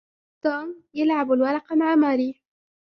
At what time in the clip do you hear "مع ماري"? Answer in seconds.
1.73-2.41